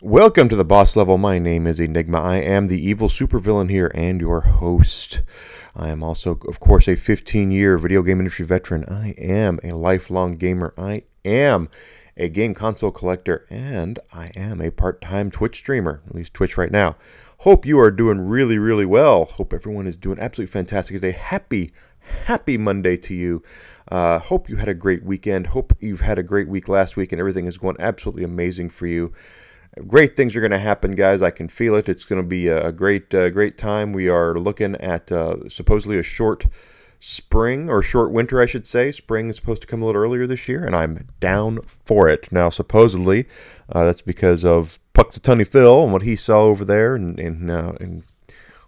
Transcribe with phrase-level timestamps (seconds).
[0.00, 1.18] Welcome to the boss level.
[1.18, 2.20] My name is Enygma.
[2.20, 5.22] I am the evil supervillain here and your host.
[5.74, 8.84] I am also, of course, a 15 year video game industry veteran.
[8.88, 10.72] I am a lifelong gamer.
[10.78, 11.68] I am
[12.16, 16.56] a game console collector, and I am a part time Twitch streamer, at least Twitch
[16.56, 16.94] right now.
[17.38, 19.24] Hope you are doing really, really well.
[19.24, 21.10] Hope everyone is doing absolutely fantastic today.
[21.10, 21.72] Happy,
[22.26, 23.42] happy Monday to you.
[23.90, 25.48] Uh, hope you had a great weekend.
[25.48, 28.86] Hope you've had a great week last week and everything is going absolutely amazing for
[28.86, 29.12] you
[29.86, 31.22] great things are going to happen, guys.
[31.22, 31.88] I can feel it.
[31.88, 33.92] It's going to be a, great, uh, great time.
[33.92, 36.46] We are looking at uh, supposedly a short
[37.00, 38.90] spring or short winter, I should say.
[38.90, 42.30] Spring is supposed to come a little earlier this year, and I'm down for it.
[42.32, 43.26] Now, supposedly,
[43.70, 47.76] uh, that's because of Punxsutawney Phil and what he saw over there in in, uh,
[47.80, 48.02] in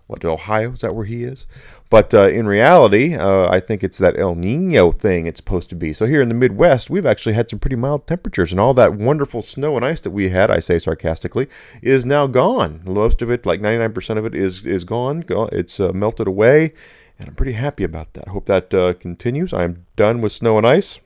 [0.07, 1.47] what Ohio is that where he is?
[1.91, 5.75] But uh, in reality, uh, I think it's that El Nino thing it's supposed to
[5.75, 5.93] be.
[5.93, 8.95] So here in the Midwest, we've actually had some pretty mild temperatures, and all that
[8.95, 11.49] wonderful snow and ice that we had, I say sarcastically,
[11.83, 12.83] is now gone.
[12.85, 15.25] Most of it, like 99% of it, is is gone.
[15.53, 16.75] It's uh, melted away,
[17.19, 18.29] and I'm pretty happy about that.
[18.29, 19.53] I hope that uh, continues.
[19.53, 21.01] I'm done with snow and ice.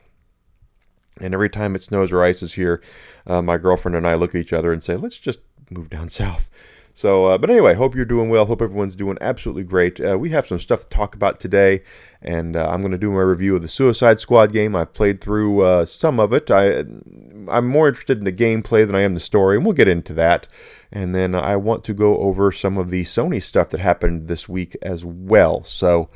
[1.20, 2.82] And every time it snows or ices here,
[3.26, 5.38] uh, my girlfriend and I look at each other and say, let's just
[5.70, 6.50] move down south.
[6.96, 8.46] So, uh, but anyway, hope you're doing well.
[8.46, 10.00] Hope everyone's doing absolutely great.
[10.00, 11.82] Uh, we have some stuff to talk about today,
[12.22, 14.76] and uh, I'm going to do my review of the Suicide Squad game.
[14.76, 16.52] I've played through uh, some of it.
[16.52, 16.84] I,
[17.48, 20.14] I'm more interested in the gameplay than I am the story, and we'll get into
[20.14, 20.46] that.
[20.92, 24.48] And then I want to go over some of the Sony stuff that happened this
[24.48, 25.64] week as well.
[25.64, 26.08] So,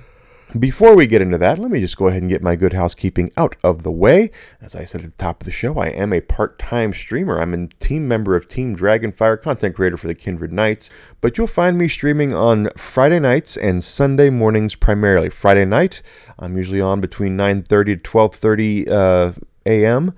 [0.58, 3.30] before we get into that, let me just go ahead and get my good housekeeping
[3.36, 4.30] out of the way.
[4.62, 7.38] As I said at the top of the show, I am a part time streamer.
[7.38, 10.88] I'm a team member of Team Dragonfire, content creator for the Kindred Knights.
[11.20, 15.28] But you'll find me streaming on Friday nights and Sunday mornings primarily.
[15.28, 16.00] Friday night,
[16.38, 19.32] I'm usually on between 9:30 to 12:30 uh,
[19.66, 20.14] a.m.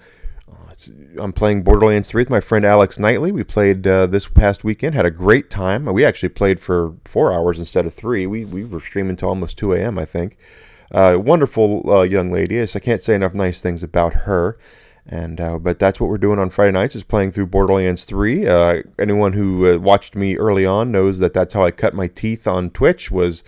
[1.18, 3.32] I'm playing Borderlands 3 with my friend Alex Knightley.
[3.32, 5.86] We played uh, this past weekend, had a great time.
[5.86, 8.26] We actually played for four hours instead of three.
[8.26, 10.36] We, we were streaming until almost 2 a.m., I think.
[10.92, 12.60] Uh, wonderful uh, young lady.
[12.62, 14.58] I can't say enough nice things about her.
[15.06, 18.46] And uh, but that's what we're doing on Friday nights is playing through Borderlands 3.
[18.46, 22.06] Uh, anyone who uh, watched me early on knows that that's how I cut my
[22.06, 23.42] teeth on Twitch was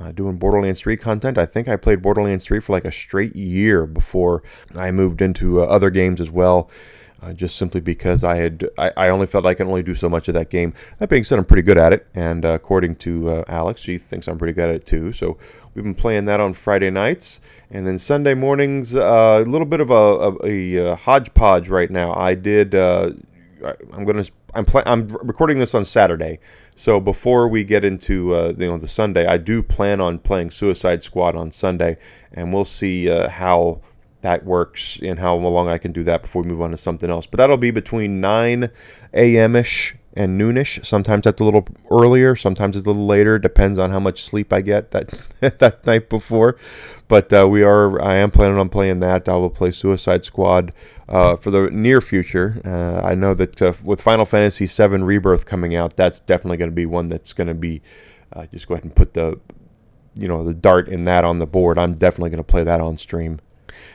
[0.00, 1.38] uh, doing Borderlands 3 content.
[1.38, 4.42] I think I played Borderlands 3 for like a straight year before
[4.74, 6.70] I moved into uh, other games as well.
[7.22, 10.06] Uh, just simply because I had I, I, only felt I can only do so
[10.06, 10.74] much of that game.
[10.98, 13.96] That being said, I'm pretty good at it, and uh, according to uh, Alex, she
[13.96, 15.14] thinks I'm pretty good at it too.
[15.14, 15.38] So
[15.74, 17.40] we've been playing that on Friday nights,
[17.70, 21.90] and then Sunday mornings, uh, a little bit of a, a, a, uh, hodgepodge right
[21.90, 22.14] now.
[22.14, 22.74] I did.
[22.74, 23.24] I'm
[24.04, 24.26] gonna.
[24.52, 26.38] I'm pl- I'm recording this on Saturday,
[26.74, 31.02] so before we get into you know the Sunday, I do plan on playing Suicide
[31.02, 31.96] Squad on Sunday,
[32.34, 33.80] and we'll see how
[34.26, 37.08] that works and how long I can do that before we move on to something
[37.08, 37.26] else.
[37.26, 38.68] But that'll be between 9
[39.14, 39.54] a.m.
[39.54, 40.84] ish and noonish.
[40.84, 43.38] Sometimes that's a little earlier, sometimes it's a little later.
[43.38, 45.10] Depends on how much sleep I get that
[45.60, 46.56] that night before.
[47.06, 48.02] But uh, we are.
[48.02, 49.28] I am planning on playing that.
[49.28, 50.72] I will play Suicide Squad
[51.08, 52.60] uh, for the near future.
[52.64, 56.72] Uh, I know that uh, with Final Fantasy VII Rebirth coming out, that's definitely going
[56.72, 57.80] to be one that's going to be.
[58.32, 59.38] Uh, just go ahead and put the,
[60.16, 61.78] you know, the dart in that on the board.
[61.78, 63.38] I'm definitely going to play that on stream.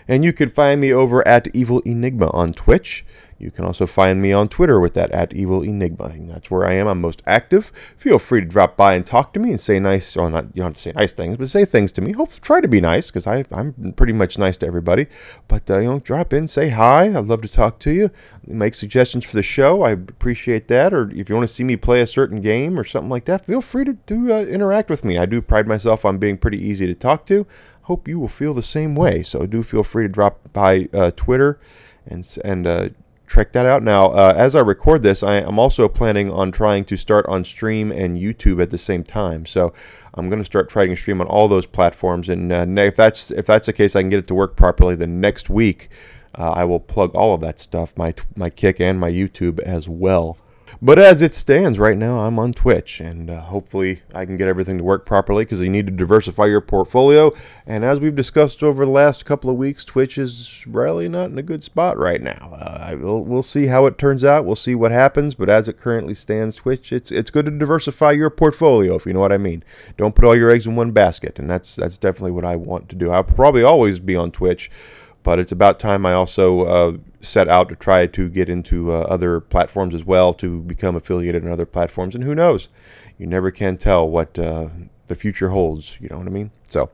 [0.08, 3.06] And you can find me over at Evil Enygma on Twitch.
[3.42, 6.28] You can also find me on Twitter with that at Evil Enygma.
[6.30, 6.86] That's where I am.
[6.86, 7.72] I'm most active.
[7.98, 10.62] Feel free to drop by and talk to me and say nice, or not, you
[10.62, 12.12] don't have to say nice things, but say things to me.
[12.12, 15.08] Hopefully, try to be nice because I'm pretty much nice to everybody.
[15.48, 17.06] But, uh, you know, drop in, say hi.
[17.06, 18.12] I'd love to talk to you.
[18.46, 19.82] Make suggestions for the show.
[19.82, 20.94] I appreciate that.
[20.94, 23.48] Or if you want to see me play a certain game or something like that,
[23.48, 25.18] feel free to uh, interact with me.
[25.18, 27.48] I do pride myself on being pretty easy to talk to.
[27.84, 29.24] Hope you will feel the same way.
[29.24, 31.60] So do feel free to drop by uh, Twitter
[32.08, 32.90] and and uh,
[33.28, 33.82] check that out.
[33.82, 37.44] Now, uh, as I record this, I am also planning on trying to start on
[37.44, 39.46] stream and YouTube at the same time.
[39.46, 39.74] So
[40.16, 42.30] I'm going to start trying to stream on all those platforms.
[42.30, 44.96] And uh, if that's if that's the case, I can get it to work properly.
[44.96, 45.90] Then next week,
[46.36, 49.88] uh, I will plug all of that stuff, my my Kick and my YouTube as
[49.88, 50.38] well.
[50.84, 54.48] But as it stands right now, I'm on Twitch, and uh, hopefully I can get
[54.48, 57.32] everything to work properly because you need to diversify your portfolio.
[57.68, 61.38] And as we've discussed over the last couple of weeks, Twitch is really not in
[61.38, 62.58] a good spot right now.
[62.60, 64.44] Uh, will, we'll see how it turns out.
[64.44, 65.36] We'll see what happens.
[65.36, 69.14] But as it currently stands, Twitch, it's it's good to diversify your portfolio, if you
[69.14, 69.64] know what I mean.
[69.98, 72.90] Don't put all your eggs in one basket, and that's that's definitely what I want
[72.90, 73.12] to do.
[73.12, 74.72] I'll probably always be on Twitch
[75.24, 79.02] but it's about time I also uh, set out to try to get into uh,
[79.02, 82.16] other platforms as well to become affiliated in other platforms.
[82.16, 82.70] And who knows?
[83.18, 84.70] You never can tell what uh,
[85.08, 85.98] the future holds.
[86.02, 86.52] You know what I mean?
[86.64, 86.90] So,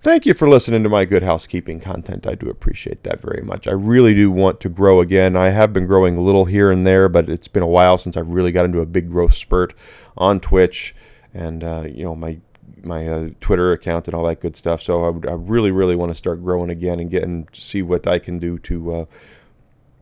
[0.00, 2.26] thank you for listening to my good housekeeping content.
[2.26, 3.68] I do appreciate that very much.
[3.68, 5.36] I really do want to grow again.
[5.36, 8.16] I have been growing a little here and there, but it's been a while since
[8.16, 9.74] I really got into a big growth spurt
[10.16, 10.94] on Twitch
[11.34, 12.38] and uh, you know my
[12.82, 14.82] my uh, Twitter account and all that good stuff.
[14.82, 18.06] So I, would, I really, really want to start growing again and getting see what
[18.06, 19.04] I can do to uh,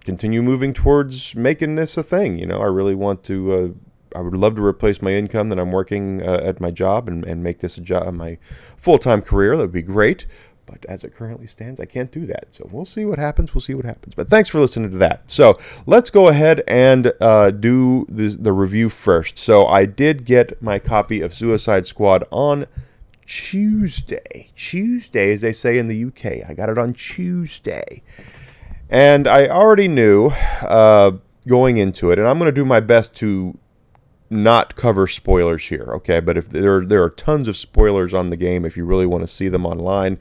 [0.04, 2.38] continue moving towards making this a thing.
[2.38, 3.52] You know, I really want to.
[3.52, 3.68] Uh,
[4.14, 7.24] I would love to replace my income that I'm working uh, at my job and,
[7.24, 8.38] and make this a job, my
[8.78, 9.56] full time career.
[9.56, 10.26] That would be great.
[10.66, 12.52] But as it currently stands, I can't do that.
[12.52, 13.54] So we'll see what happens.
[13.54, 14.14] We'll see what happens.
[14.14, 15.22] But thanks for listening to that.
[15.30, 19.38] So let's go ahead and uh, do the, the review first.
[19.38, 22.66] So I did get my copy of Suicide Squad on
[23.26, 24.50] Tuesday.
[24.56, 26.48] Tuesday, as they say in the UK.
[26.48, 28.02] I got it on Tuesday.
[28.88, 30.28] And I already knew
[30.62, 31.12] uh,
[31.46, 33.58] going into it, and I'm going to do my best to
[34.30, 36.20] not cover spoilers here, okay?
[36.20, 39.22] But if there there are tons of spoilers on the game, if you really want
[39.22, 40.18] to see them online,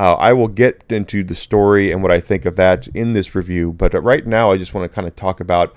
[0.00, 3.34] uh, I will get into the story and what I think of that in this
[3.34, 3.74] review.
[3.74, 5.76] But right now, I just want to kind of talk about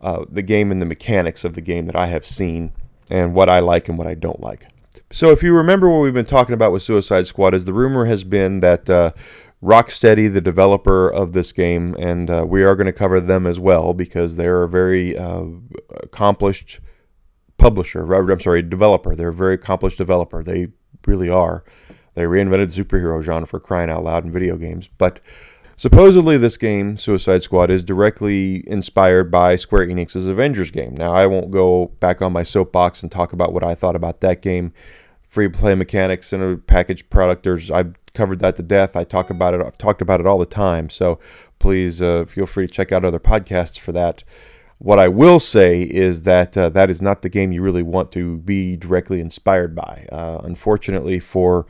[0.00, 2.72] uh, the game and the mechanics of the game that I have seen
[3.10, 4.68] and what I like and what I don't like.
[5.10, 8.04] So, if you remember what we've been talking about with Suicide Squad, is the rumor
[8.04, 9.10] has been that uh,
[9.60, 13.58] Rocksteady, the developer of this game, and uh, we are going to cover them as
[13.58, 15.44] well because they're a very uh,
[16.02, 16.78] accomplished
[17.58, 18.14] publisher.
[18.14, 19.16] I'm sorry, developer.
[19.16, 20.44] They're a very accomplished developer.
[20.44, 20.68] They
[21.04, 21.64] really are.
[22.16, 24.88] They reinvented superhero genre for crying out loud in video games.
[24.88, 25.20] But
[25.76, 30.96] supposedly, this game, Suicide Squad, is directly inspired by Square Enix's Avengers game.
[30.96, 34.22] Now, I won't go back on my soapbox and talk about what I thought about
[34.22, 34.72] that game.
[35.28, 37.46] Free play mechanics and a packaged product.
[37.46, 38.96] I've covered that to death.
[38.96, 39.60] I talk about it.
[39.60, 40.88] I've talked about it all the time.
[40.88, 41.20] So
[41.58, 44.24] please uh, feel free to check out other podcasts for that.
[44.78, 48.10] What I will say is that uh, that is not the game you really want
[48.12, 50.06] to be directly inspired by.
[50.10, 51.66] Uh, unfortunately for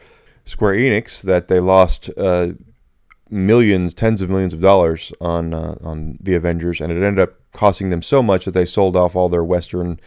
[0.46, 2.52] Square Enix, that they lost uh,
[3.28, 7.34] millions, tens of millions of dollars on uh, on the Avengers, and it ended up
[7.52, 10.00] costing them so much that they sold off all their Western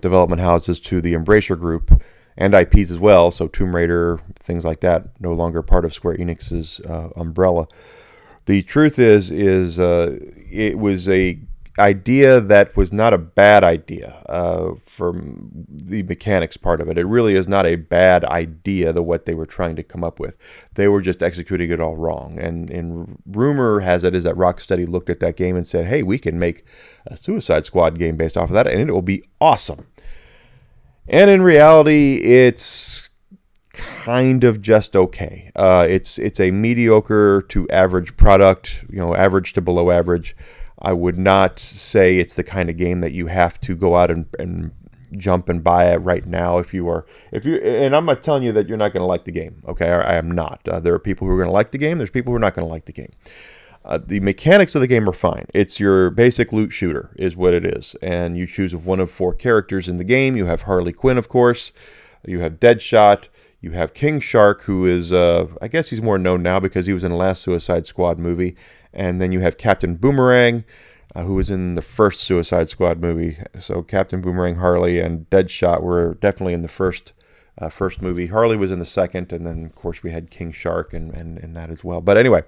[0.00, 2.02] development houses to the Embracer Group
[2.36, 3.30] and IPs as well.
[3.30, 7.66] So Tomb Raider, things like that, no longer part of Square Enix's uh, umbrella.
[8.46, 10.18] The truth is, is uh,
[10.50, 11.38] it was a
[11.78, 16.98] idea that was not a bad idea uh, from the mechanics part of it.
[16.98, 20.20] It really is not a bad idea, the what they were trying to come up
[20.20, 20.36] with.
[20.74, 22.38] They were just executing it all wrong.
[22.38, 26.02] And, and rumor has it is that Rocksteady looked at that game and said, hey,
[26.02, 26.66] we can make
[27.06, 29.86] a Suicide Squad game based off of that, and it will be awesome.
[31.08, 33.08] And in reality, it's
[33.72, 35.50] kind of just okay.
[35.56, 40.36] Uh, it's it's a mediocre to average product, you know, average to below average.
[40.82, 44.10] I would not say it's the kind of game that you have to go out
[44.10, 44.72] and, and
[45.16, 48.42] jump and buy it right now if you are if you and I'm not telling
[48.42, 49.62] you that you're not going to like the game.
[49.68, 50.60] Okay, I, I am not.
[50.66, 51.98] Uh, there are people who are going to like the game.
[51.98, 53.12] There's people who are not going to like the game.
[53.84, 55.44] Uh, the mechanics of the game are fine.
[55.54, 59.34] It's your basic loot shooter, is what it is, and you choose one of four
[59.34, 60.36] characters in the game.
[60.36, 61.72] You have Harley Quinn, of course.
[62.24, 63.28] You have Deadshot.
[63.60, 66.92] You have King Shark, who is, uh, I guess he's more known now because he
[66.92, 68.56] was in the last Suicide Squad movie.
[68.92, 70.64] And then you have Captain Boomerang,
[71.14, 73.38] uh, who was in the first Suicide Squad movie.
[73.58, 77.12] So Captain Boomerang, Harley, and Deadshot were definitely in the first
[77.58, 78.28] uh, first movie.
[78.28, 81.38] Harley was in the second, and then of course we had King Shark and and,
[81.38, 82.00] and that as well.
[82.00, 82.42] But anyway,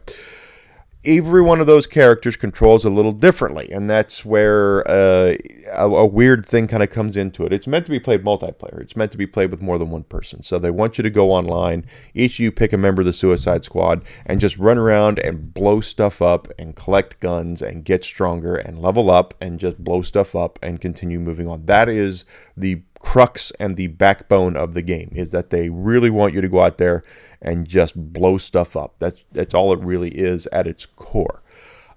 [1.04, 5.34] every one of those characters controls a little differently, and that's where uh,
[5.72, 7.52] a, a, weird thing kind of comes into it.
[7.52, 8.80] It's meant to be played multiplayer.
[8.80, 10.42] It's meant to be played with more than one person.
[10.42, 11.84] So they want you to go online.
[12.14, 15.52] Each of you pick a member of the Suicide Squad and just run around and
[15.52, 20.02] blow stuff up and collect guns and get stronger and level up and just blow
[20.02, 21.66] stuff up and continue moving on.
[21.66, 22.25] That is
[22.56, 26.49] the crux and the backbone of the game is that they really want you to
[26.49, 27.04] go out there
[27.42, 28.94] and just blow stuff up.
[28.99, 31.42] That's that's all it really is at its core.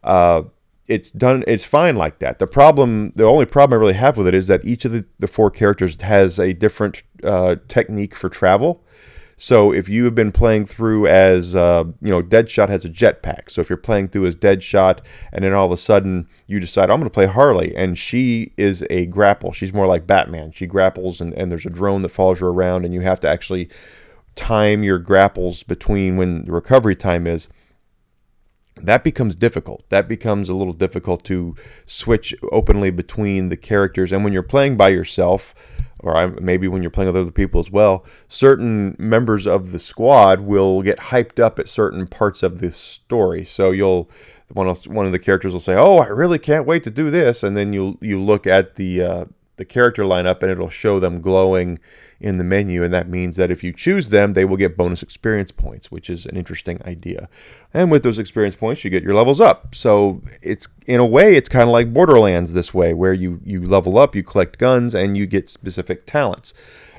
[0.04, 0.44] Uh,
[0.88, 1.46] it's done.
[1.48, 2.40] It's fine like that.
[2.40, 5.06] The problem, the only problem I really have with it is that each of the,
[5.20, 8.84] the four characters has a different uh, technique for travel.
[9.40, 13.52] So if you have been playing through as, uh, you know, Deadshot has a jetpack.
[13.52, 15.00] So if you're playing through as Deadshot
[15.32, 18.52] and then all of a sudden you decide, I'm going to play Harley, and she
[18.58, 19.54] is a grapple.
[19.54, 20.52] She's more like Batman.
[20.52, 23.30] She grapples and, and there's a drone that follows her around, and you have to
[23.30, 23.70] actually
[24.34, 27.48] time your grapples between when the recovery time is,
[28.82, 29.84] that becomes difficult.
[29.90, 31.56] That becomes a little difficult to
[31.86, 34.12] switch openly between the characters.
[34.12, 35.54] And when you're playing by yourself,
[36.00, 40.42] or maybe when you're playing with other people as well, certain members of the squad
[40.42, 43.44] will get hyped up at certain parts of the story.
[43.44, 44.10] So you'll
[44.50, 47.10] one of one of the characters will say, "Oh, I really can't wait to do
[47.10, 49.26] this," and then you you look at the uh,
[49.58, 51.80] the character lineup and it'll show them glowing
[52.20, 52.84] in the menu.
[52.84, 56.10] And that means that if you choose them, they will get bonus experience points, which
[56.10, 57.28] is an interesting idea.
[57.74, 59.76] And with those experience points, you get your levels up.
[59.76, 63.62] So it's in a way, it's kind of like Borderlands this way, where you, you
[63.62, 66.54] level up, you collect guns, and you get specific talents.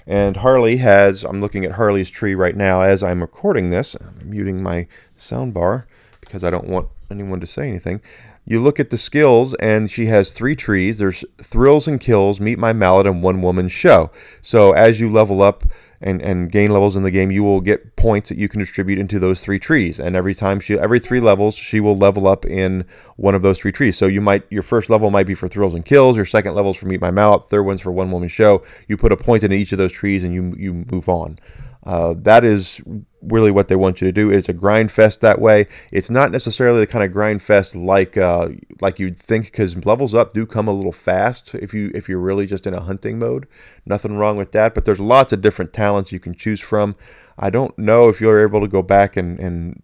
[0.06, 3.94] And Harley has, I'm looking at Harley's tree right now as I'm recording this.
[3.94, 4.86] I'm muting my
[5.16, 5.86] sound bar
[6.20, 8.00] because I don't want anyone to say anything.
[8.48, 10.96] You look at the skills, and she has three trees.
[10.96, 14.10] There's thrills and kills, meet my mallet, and one woman show.
[14.40, 15.64] So as you level up
[16.00, 18.98] and, and gain levels in the game, you will get points that you can distribute
[18.98, 20.00] into those three trees.
[20.00, 22.86] And every time she, every three levels, she will level up in
[23.16, 23.98] one of those three trees.
[23.98, 26.16] So you might, your first level might be for thrills and kills.
[26.16, 27.50] Your second level is for meet my mallet.
[27.50, 28.62] Third one's for one woman show.
[28.86, 31.38] You put a point in each of those trees, and you you move on.
[31.84, 32.80] Uh, that is
[33.22, 34.30] really what they want you to do.
[34.30, 35.66] It's a grind fest that way.
[35.92, 38.48] It's not necessarily the kind of grind fest like uh,
[38.80, 42.18] like you'd think because levels up do come a little fast if you if you're
[42.18, 43.46] really just in a hunting mode.
[43.86, 46.94] Nothing wrong with that, but there's lots of different talents you can choose from.
[47.38, 49.82] I don't know if you're able to go back and and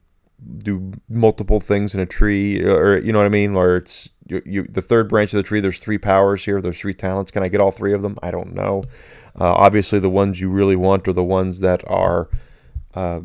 [0.59, 3.57] do multiple things in a tree or you know what I mean?
[3.57, 6.81] Or it's you, you, the third branch of the tree there's three powers here there's
[6.81, 7.31] three talents.
[7.31, 8.17] Can I get all three of them?
[8.23, 8.85] I don't know.
[9.39, 12.29] Uh, obviously the ones you really want are the ones that are
[12.95, 13.21] uh,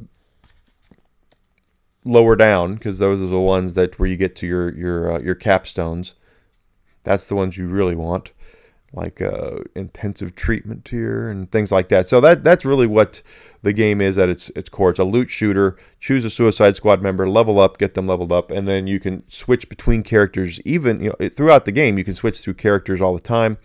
[2.05, 5.19] lower down because those are the ones that where you get to your your uh,
[5.19, 6.13] your capstones.
[7.03, 8.31] That's the ones you really want,
[8.93, 12.07] like uh, intensive treatment tier and things like that.
[12.07, 13.21] So that that's really what
[13.61, 14.89] the game is at its its core.
[14.89, 15.77] It's a loot shooter.
[15.99, 19.23] Choose a Suicide Squad member, level up, get them leveled up, and then you can
[19.29, 20.59] switch between characters.
[20.61, 23.57] Even you know throughout the game, you can switch through characters all the time.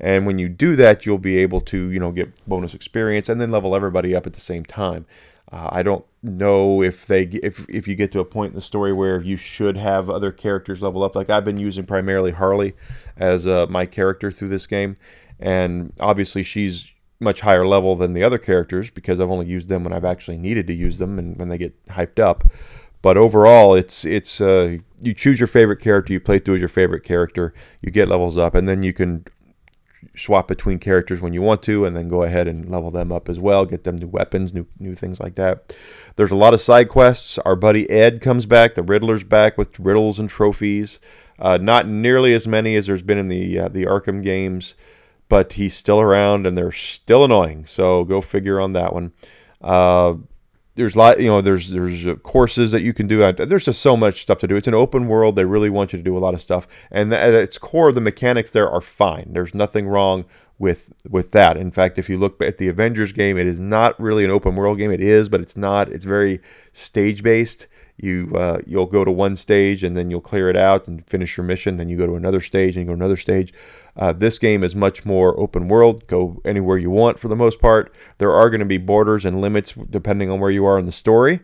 [0.00, 3.40] And when you do that, you'll be able to you know get bonus experience and
[3.40, 5.06] then level everybody up at the same time.
[5.52, 8.62] Uh, I don't know if they if if you get to a point in the
[8.62, 11.14] story where you should have other characters level up.
[11.14, 12.74] Like I've been using primarily Harley
[13.18, 14.96] as uh, my character through this game,
[15.38, 16.90] and obviously she's
[17.20, 20.38] much higher level than the other characters because I've only used them when I've actually
[20.38, 22.44] needed to use them and when they get hyped up.
[23.02, 26.68] But overall, it's it's uh, you choose your favorite character, you play through as your
[26.68, 29.26] favorite character, you get levels up, and then you can
[30.16, 33.28] swap between characters when you want to, and then go ahead and level them up
[33.28, 35.76] as well, get them new weapons, new new things like that.
[36.16, 37.38] There's a lot of side quests.
[37.38, 38.74] Our buddy Ed comes back.
[38.74, 41.00] The Riddler's back with riddles and trophies.
[41.38, 44.76] Uh, not nearly as many as there's been in the uh, the Arkham games,
[45.28, 47.66] but he's still around and they're still annoying.
[47.66, 49.12] So go figure on that one.
[49.60, 50.14] Uh,
[50.74, 53.30] there's lot you know there's there's uh, courses that you can do.
[53.32, 54.56] There's just so much stuff to do.
[54.56, 55.36] It's an open world.
[55.36, 56.66] They really want you to do a lot of stuff.
[56.90, 59.32] And at its core the mechanics there are fine.
[59.32, 60.24] There's nothing wrong
[60.58, 61.56] with with that.
[61.56, 64.56] In fact if you look at the avengers game it is not really an open
[64.56, 64.90] world game.
[64.90, 65.88] It is but it's not.
[65.90, 66.40] It's very
[66.72, 70.88] stage based you uh, you'll go to one stage and then you'll clear it out
[70.88, 71.76] and finish your mission.
[71.76, 73.52] Then you go to another stage and you go another stage.
[73.96, 76.06] Uh, this game is much more open world.
[76.06, 77.94] Go anywhere you want for the most part.
[78.18, 80.92] There are going to be borders and limits depending on where you are in the
[80.92, 81.40] story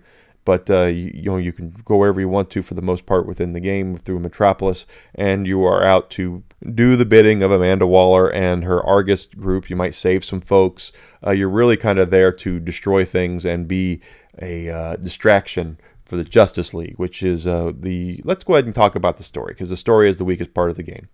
[0.48, 3.04] but uh, you, you, know you can go wherever you want to for the most
[3.04, 6.42] part within the game through Metropolis, and you are out to
[6.74, 9.68] do the bidding of Amanda Waller and her Argus group.
[9.68, 10.90] You might save some folks.
[11.26, 14.00] Uh, you're really kind of there to destroy things and be
[14.40, 15.78] a uh, distraction
[16.08, 18.20] for the Justice League, which is uh, the.
[18.24, 20.70] Let's go ahead and talk about the story because the story is the weakest part
[20.70, 21.08] of the game.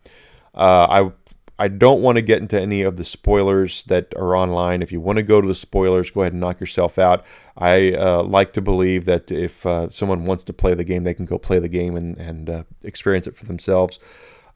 [0.55, 1.13] Uh, I
[1.59, 4.83] I don't want to get into any of the spoilers that are online.
[4.83, 7.25] If you want to go to the spoilers, go ahead and knock yourself out.
[7.57, 11.15] I uh, like to believe that if uh, someone wants to play the game, they
[11.15, 14.01] can go play the game and, and uh, experience it for themselves.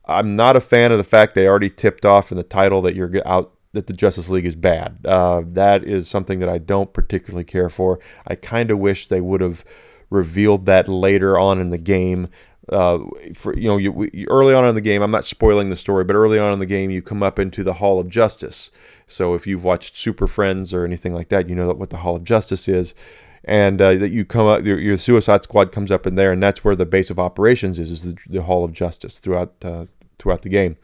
[0.07, 2.97] I'm not a fan of the fact they already tipped off in the title that
[2.97, 4.99] you're out that the Justice League is bad.
[5.05, 8.01] Uh, that is something that I don't particularly care for.
[8.27, 9.65] I kind of wish they would have
[10.11, 12.29] revealed that later on in the game.
[12.71, 12.99] Uh,
[13.35, 16.17] for you know, you, early on in the game, I'm not spoiling the story, but
[16.17, 18.71] early on in the game, you come up into the Hall of Justice.
[19.07, 22.17] So if you've watched Super Friends or anything like that, you know what the Hall
[22.17, 22.95] of Justice is,
[23.45, 26.43] and uh, that you come up, your, your, Suicide Squad comes up in there, and
[26.43, 29.87] that's where the base of operations is, is the, the Hall of Justice throughout uh,
[30.19, 30.77] throughout the game.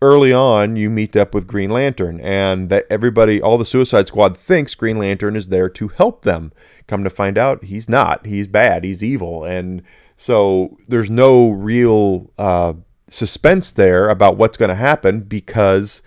[0.00, 4.36] Early on you meet up with Green Lantern and that everybody all the Suicide Squad
[4.36, 6.52] thinks Green Lantern is there to help them.
[6.86, 8.24] Come to find out he's not.
[8.24, 8.84] He's bad.
[8.84, 9.82] He's evil and
[10.14, 12.74] so there's no real uh,
[13.08, 16.02] suspense there about what's going to happen because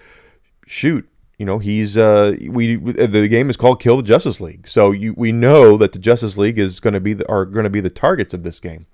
[0.68, 1.08] shoot
[1.38, 5.14] you know he's uh we the game is called kill the justice league so you
[5.18, 7.82] we know that the justice league is going to be the, are going to be
[7.82, 8.86] the targets of this game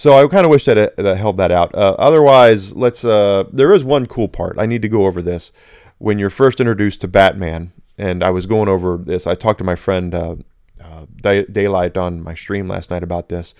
[0.00, 1.74] so I kind of wish that it, that held that out.
[1.74, 3.04] Uh, otherwise, let's.
[3.04, 4.56] Uh, there is one cool part.
[4.58, 5.52] I need to go over this.
[5.98, 9.26] When you're first introduced to Batman, and I was going over this.
[9.26, 10.36] I talked to my friend uh,
[10.82, 11.04] uh
[11.52, 13.54] Daylight on my stream last night about this.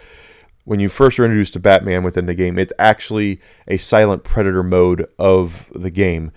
[0.65, 4.63] when you first are introduced to Batman within the game, it's actually a silent predator
[4.63, 6.33] mode of the game.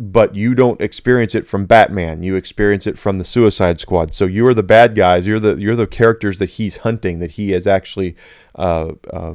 [0.00, 2.22] But you don't experience it from Batman.
[2.22, 4.14] You experience it from the Suicide Squad.
[4.14, 5.26] So you are the bad guys.
[5.26, 7.18] You're the you're the characters that he's hunting.
[7.18, 8.16] That he is actually
[8.54, 9.34] uh, uh,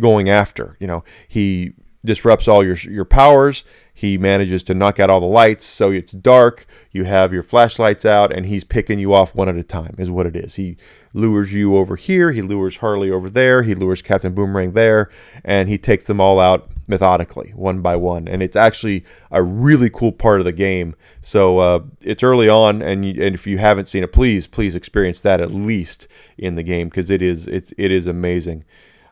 [0.00, 0.76] going after.
[0.80, 1.72] You know, he
[2.04, 3.64] disrupts all your your powers.
[3.96, 6.66] He manages to knock out all the lights, so it's dark.
[6.90, 9.94] You have your flashlights out, and he's picking you off one at a time.
[9.98, 10.56] Is what it is.
[10.56, 10.76] He
[11.14, 12.32] lures you over here.
[12.32, 13.62] He lures Harley over there.
[13.62, 15.10] He lures Captain Boomerang there,
[15.44, 18.26] and he takes them all out methodically, one by one.
[18.26, 20.94] And it's actually a really cool part of the game.
[21.20, 24.74] So uh, it's early on, and you, and if you haven't seen it, please please
[24.74, 28.64] experience that at least in the game because it is it's it is amazing.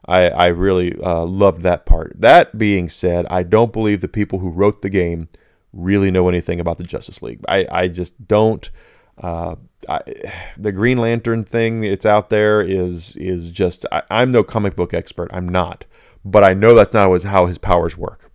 [0.06, 2.16] I, I really uh, loved that part.
[2.18, 5.28] That being said, I don't believe the people who wrote the game
[5.72, 7.40] really know anything about the Justice League.
[7.48, 8.68] I, I just don't.
[9.18, 9.56] Uh,
[9.88, 10.00] I,
[10.56, 14.94] the Green Lantern thing it's out there is is just I, am no comic book
[14.94, 15.30] expert.
[15.32, 15.84] I'm not,
[16.24, 18.30] but I know that's not how his powers work.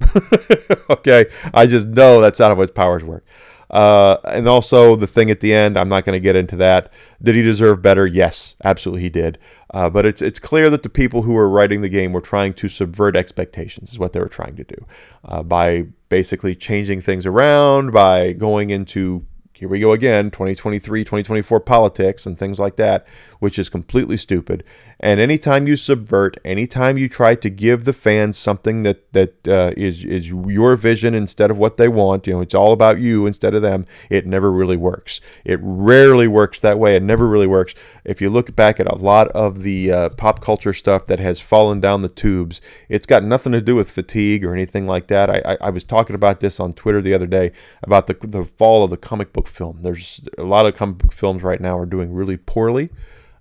[0.89, 3.25] okay, I just know that's not how his powers work.
[3.69, 6.91] Uh, and also the thing at the end, I'm not going to get into that.
[7.21, 8.07] Did he deserve better?
[8.07, 9.37] Yes, absolutely he did.
[9.73, 12.53] Uh, but it's it's clear that the people who were writing the game were trying
[12.53, 14.85] to subvert expectations, is what they were trying to do,
[15.25, 19.25] uh, by basically changing things around, by going into
[19.57, 23.07] here we go again 2023 2024 politics and things like that
[23.39, 24.63] which is completely stupid
[24.99, 29.71] and anytime you subvert anytime you try to give the fans something that that uh,
[29.77, 33.25] is is your vision instead of what they want you know it's all about you
[33.25, 37.47] instead of them it never really works it rarely works that way it never really
[37.47, 37.73] works
[38.03, 41.39] if you look back at a lot of the uh, pop culture stuff that has
[41.39, 45.29] fallen down the tubes it's got nothing to do with fatigue or anything like that
[45.29, 47.51] i, I, I was talking about this on twitter the other day
[47.83, 49.79] about the, the fall of the comic book film.
[49.81, 52.89] There's a lot of comic book films right now are doing really poorly.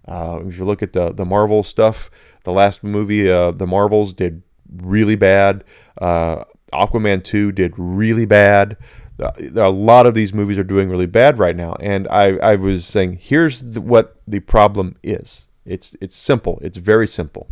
[0.06, 2.10] Uh, if you look at the the Marvel stuff,
[2.44, 4.42] the last movie, uh, the Marvels did
[4.76, 5.64] really bad.
[6.00, 8.76] Uh, Aquaman 2 did really bad.
[9.18, 12.84] a lot of these movies are doing really bad right now, and I, I was
[12.84, 15.48] saying here's the, what the problem is.
[15.64, 16.58] It's it's simple.
[16.62, 17.48] It's very simple.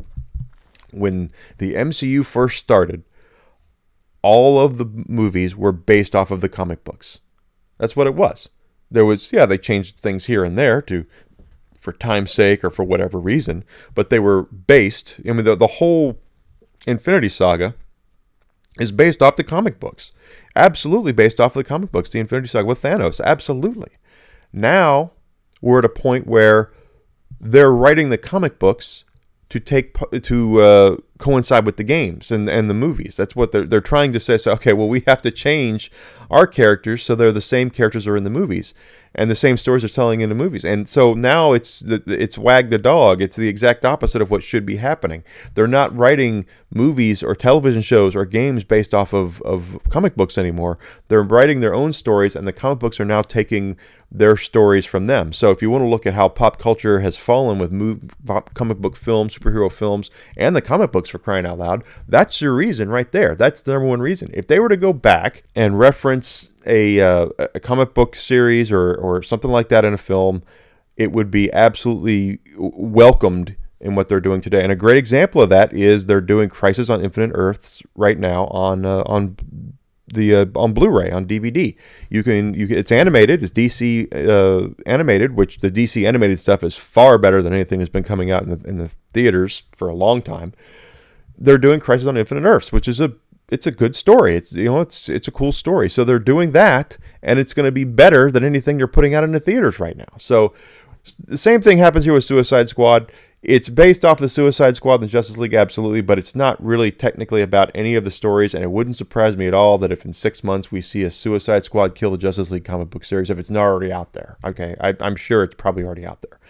[0.93, 3.03] When the MCU first started,
[4.23, 7.21] all of the movies were based off of the comic books.
[7.79, 8.49] That's what it was.
[8.91, 11.05] There was, yeah, they changed things here and there to
[11.85, 13.63] for time's sake or for whatever reason,
[13.95, 15.21] but they were based.
[15.29, 16.19] I mean, the, the whole
[16.87, 17.75] Infinity Saga
[18.81, 20.11] is based off the comic books.
[20.57, 22.09] Absolutely based off of the comic books.
[22.09, 23.21] The Infinity Saga with Thanos.
[23.23, 23.93] Absolutely.
[24.51, 25.13] Now
[25.61, 26.73] we're at a point where
[27.39, 29.05] they're writing the comic books
[29.51, 33.17] to take to uh, coincide with the games and, and the movies.
[33.17, 34.37] That's what they're they're trying to say.
[34.39, 35.91] So okay, well we have to change
[36.31, 38.75] our characters so they're the same characters are in the movies
[39.15, 40.65] and the same stories are telling in the movies.
[40.65, 43.23] And so now it's the, it's wag the dog.
[43.23, 45.23] It's the exact opposite of what should be happening.
[45.55, 50.37] They're not writing movies or television shows or games based off of, of comic books
[50.37, 50.79] anymore.
[51.09, 53.77] They're writing their own stories, and the comic books are now taking
[54.11, 55.33] their stories from them.
[55.33, 58.01] So if you want to look at how pop culture has fallen with move,
[58.55, 62.55] comic book films, superhero films, and the comic books for crying out loud, that's your
[62.55, 63.35] reason right there.
[63.35, 64.31] That's the number one reason.
[64.33, 68.95] If they were to go back and reference a, uh, a comic book series or,
[68.95, 70.43] or something like that in a film,
[70.97, 74.63] it would be absolutely welcomed in what they're doing today.
[74.63, 78.47] And a great example of that is they're doing Crisis on Infinite Earths right now
[78.47, 79.37] on uh, on
[80.15, 81.77] the uh, on Blu-ray on DVD.
[82.09, 83.43] You can you it's animated.
[83.43, 87.91] It's DC uh, animated, which the DC animated stuff is far better than anything that's
[87.91, 90.53] been coming out in the in the theaters for a long time.
[91.39, 93.13] They're doing Crisis on Infinite Earths, which is a
[93.51, 94.37] it's a good story.
[94.37, 95.91] It's you know it's it's a cool story.
[95.91, 99.25] So they're doing that, and it's going to be better than anything they're putting out
[99.25, 100.17] in the theaters right now.
[100.19, 100.55] So
[101.27, 103.13] the same thing happens here with Suicide Squad.
[103.43, 107.43] It's based off the Suicide Squad and Justice League, absolutely, but it's not really technically
[107.43, 108.55] about any of the stories.
[108.55, 111.11] And it wouldn't surprise me at all that if in six months we see a
[111.11, 114.39] Suicide Squad kill the Justice League comic book series, if it's not already out there.
[114.47, 116.41] Okay, I, am sure it's probably already out there,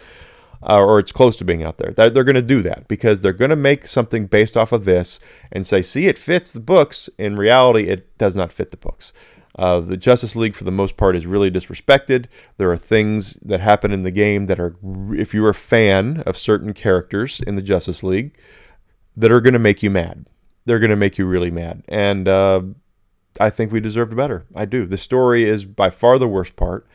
[0.68, 1.92] uh, or it's close to being out there.
[1.92, 4.85] That, they're going to do that because they're going to make something based off of
[4.85, 5.20] this
[5.53, 7.11] and say, see, it fits the books.
[7.18, 9.12] In reality, it does not fit the books.
[9.57, 12.27] Uh, the Justice League, for the most part, is really disrespected.
[12.57, 14.74] There are things that happen in the game that are,
[15.12, 18.37] if you're a fan of certain characters in the Justice League,
[19.16, 20.27] that are going to make you mad.
[20.64, 21.85] They're going to make you really mad.
[21.88, 22.62] And uh,
[23.38, 24.44] I think we deserved better.
[24.57, 24.87] I do.
[24.87, 26.88] The story is by far the worst part.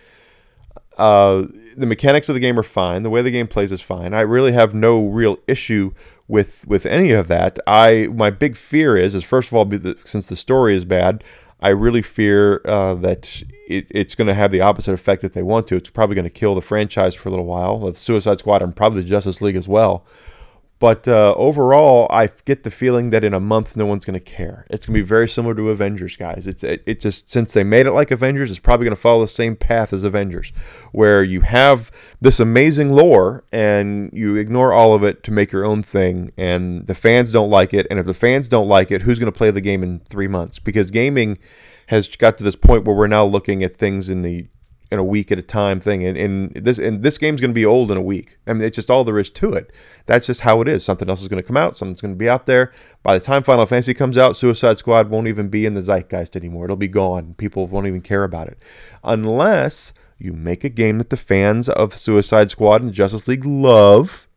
[1.00, 3.04] Uh, the mechanics of the game are fine.
[3.04, 4.14] The way the game plays is fine.
[4.14, 5.94] I really have no real issue
[6.28, 7.58] with with any of that.
[7.66, 11.24] I my big fear is is first of all, since the story is bad,
[11.62, 15.44] I really fear uh, that it, it's going to have the opposite effect that they
[15.44, 15.76] want to.
[15.76, 18.76] It's probably going to kill the franchise for a little while, the Suicide Squad and
[18.76, 20.06] probably the Justice League as well.
[20.80, 24.26] But uh, overall, I get the feeling that in a month, no one's going to
[24.26, 24.66] care.
[24.70, 26.48] It's going to be very similar to Avengers, guys.
[26.48, 29.22] It's it, it just since they made it like Avengers, it's probably going to follow
[29.22, 30.54] the same path as Avengers,
[30.94, 35.66] where you have this amazing lore and you ignore all of it to make your
[35.66, 37.86] own thing, and the fans don't like it.
[37.90, 40.28] And if the fans don't like it, who's going to play the game in three
[40.30, 40.60] months?
[40.60, 41.40] Because gaming
[41.88, 44.48] has got to this point where we're now looking at things in the
[44.92, 46.04] in a week at a time thing.
[46.04, 48.38] And, and this and this game's going to be old in a week.
[48.48, 49.72] I mean, it's just all there is to it.
[50.06, 50.84] That's just how it is.
[50.84, 51.78] Something else is going to come out.
[51.78, 52.72] Something's going to be out there.
[53.04, 56.36] By the time Final Fantasy comes out, Suicide Squad won't even be in the zeitgeist
[56.36, 56.66] anymore.
[56.66, 57.36] It'll be gone.
[57.36, 58.58] People won't even care about it,
[59.04, 64.28] unless you make a game that the fans of Suicide Squad and Justice League love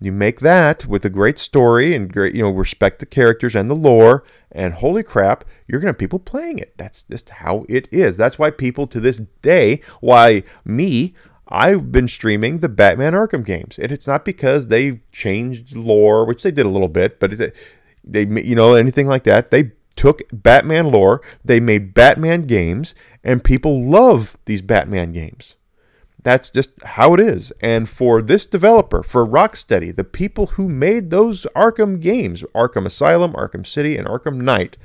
[0.00, 3.68] you make that with a great story and great, you know, respect the characters and
[3.68, 6.74] the lore, and holy crap, you're gonna have people playing it.
[6.76, 8.16] That's just how it is.
[8.16, 11.14] That's why people to this day, why me,
[11.48, 16.42] I've been streaming the Batman Arkham games, and it's not because they changed lore, which
[16.42, 17.32] they did a little bit, but
[18.04, 19.50] they, you know, anything like that.
[19.50, 25.56] They took Batman lore, they made Batman games, and people love these Batman games.
[26.22, 27.52] That's just how it is.
[27.60, 33.32] And for this developer, for Rocksteady, the people who made those Arkham games, Arkham Asylum,
[33.34, 34.76] Arkham City, and Arkham Knight,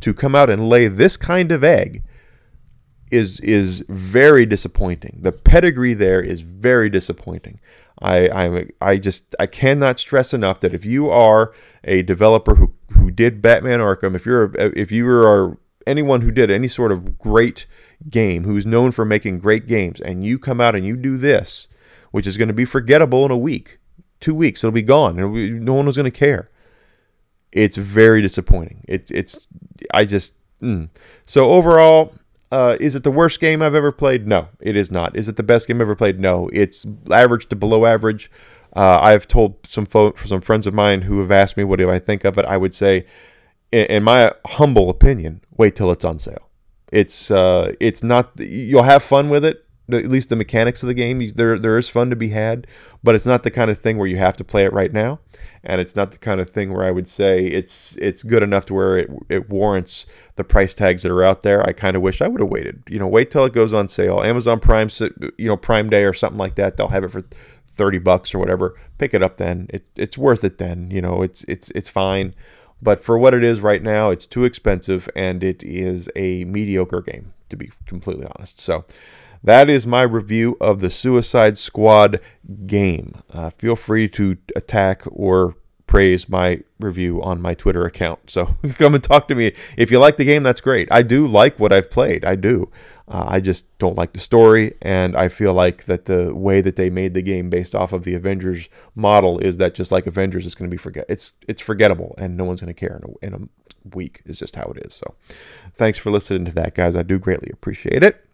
[0.00, 2.02] to come out and lay this kind of egg
[3.10, 5.18] is is very disappointing.
[5.20, 7.60] The pedigree there is very disappointing.
[8.00, 11.52] I I I just I cannot stress enough that if you are
[11.84, 15.58] a developer who who did Batman Arkham, if you're if you are
[15.90, 17.66] anyone who did any sort of great
[18.08, 21.68] game, who's known for making great games, and you come out and you do this,
[22.12, 23.78] which is going to be forgettable in a week,
[24.20, 26.46] two weeks, it'll be gone, and be, no one was going to care.
[27.52, 28.84] It's very disappointing.
[28.86, 29.48] It's it's
[29.92, 30.88] I just mm.
[31.26, 32.14] so overall.
[32.52, 34.26] Uh, is it the worst game I've ever played?
[34.26, 35.14] No, it is not.
[35.14, 36.18] Is it the best game I've ever played?
[36.18, 38.28] No, it's average to below average.
[38.74, 41.90] Uh, I've told some fo- some friends of mine who have asked me what do
[41.90, 42.44] I think of it.
[42.46, 43.04] I would say,
[43.72, 46.48] in, my humble opinion, wait till it's on sale.
[46.92, 49.64] It's uh, it's not you'll have fun with it.
[49.92, 52.68] At least the mechanics of the game, there there is fun to be had,
[53.02, 55.18] but it's not the kind of thing where you have to play it right now,
[55.64, 58.66] and it's not the kind of thing where I would say it's it's good enough
[58.66, 60.06] to where it it warrants
[60.36, 61.68] the price tags that are out there.
[61.68, 62.84] I kind of wish I would have waited.
[62.88, 64.22] You know, wait till it goes on sale.
[64.22, 64.90] Amazon Prime,
[65.36, 66.76] you know, Prime Day or something like that.
[66.76, 67.22] They'll have it for
[67.80, 68.76] 30 bucks or whatever.
[68.98, 69.66] Pick it up then.
[69.70, 70.90] It, it's worth it then.
[70.90, 72.34] You know, it's it's it's fine.
[72.82, 77.02] But for what it is right now, it's too expensive and it is a mediocre
[77.02, 78.60] game, to be completely honest.
[78.60, 78.84] So
[79.44, 82.20] that is my review of the Suicide Squad
[82.66, 83.22] game.
[83.32, 88.30] Uh, feel free to attack or praise my review on my Twitter account.
[88.30, 89.52] So come and talk to me.
[89.76, 90.90] If you like the game, that's great.
[90.92, 92.24] I do like what I've played.
[92.24, 92.70] I do.
[93.10, 96.76] Uh, I just don't like the story, and I feel like that the way that
[96.76, 100.46] they made the game based off of the Avengers model is that just like Avengers,
[100.46, 101.06] it's going to be forget.
[101.08, 104.22] It's it's forgettable, and no one's going to care in a, in a week.
[104.26, 104.94] Is just how it is.
[104.94, 105.16] So,
[105.74, 106.94] thanks for listening to that, guys.
[106.94, 108.24] I do greatly appreciate it.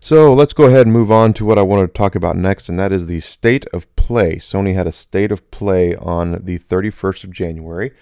[0.00, 2.70] So let's go ahead and move on to what I want to talk about next,
[2.70, 4.36] and that is the state of play.
[4.36, 7.92] Sony had a state of play on the 31st of January,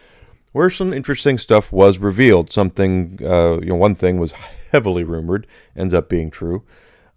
[0.52, 2.52] where some interesting stuff was revealed.
[2.52, 4.32] Something, uh, you know, one thing was
[4.76, 6.62] heavily rumored, ends up being true.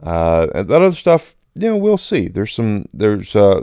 [0.01, 2.29] Uh, and that other stuff, you know, we'll see.
[2.29, 3.61] There's some, there's uh,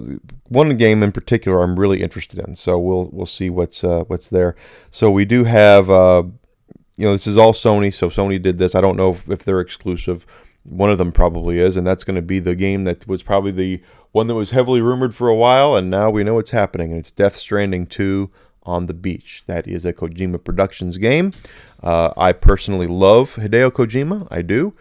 [0.49, 4.29] one game in particular I'm really interested in, so we'll we'll see what's uh, what's
[4.29, 4.55] there.
[4.91, 6.25] So we do have, uh,
[6.99, 8.75] you know, this is all Sony, so Sony did this.
[8.75, 10.27] I don't know if, if they're exclusive
[10.71, 13.53] one of them probably is, and that's going to be the game that was probably
[13.53, 13.81] the
[14.13, 16.99] one that was heavily rumored for a while, and now we know it's happening, and
[16.99, 18.31] it's Death Stranding 2
[18.67, 19.45] on the beach.
[19.47, 21.33] That is a Kojima Productions game.
[21.83, 24.75] Uh, I personally love Hideo Kojima, I do,